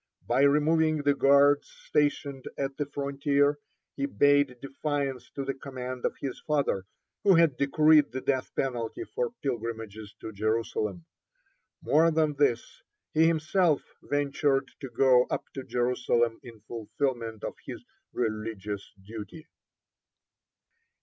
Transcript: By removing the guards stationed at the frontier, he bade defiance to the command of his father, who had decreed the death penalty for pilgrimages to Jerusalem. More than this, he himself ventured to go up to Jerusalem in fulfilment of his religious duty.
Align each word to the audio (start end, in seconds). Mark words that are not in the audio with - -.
By 0.25 0.41
removing 0.41 1.03
the 1.03 1.13
guards 1.13 1.67
stationed 1.69 2.45
at 2.57 2.75
the 2.75 2.87
frontier, 2.87 3.59
he 3.95 4.07
bade 4.07 4.57
defiance 4.59 5.29
to 5.35 5.45
the 5.45 5.53
command 5.53 6.05
of 6.05 6.17
his 6.19 6.39
father, 6.47 6.85
who 7.23 7.35
had 7.35 7.55
decreed 7.55 8.11
the 8.11 8.21
death 8.21 8.49
penalty 8.55 9.03
for 9.03 9.29
pilgrimages 9.43 10.11
to 10.21 10.31
Jerusalem. 10.31 11.05
More 11.83 12.09
than 12.09 12.33
this, 12.33 12.81
he 13.13 13.27
himself 13.27 13.83
ventured 14.01 14.71
to 14.79 14.89
go 14.89 15.25
up 15.29 15.43
to 15.53 15.63
Jerusalem 15.63 16.39
in 16.41 16.61
fulfilment 16.61 17.43
of 17.43 17.53
his 17.63 17.85
religious 18.11 18.91
duty. 19.03 19.45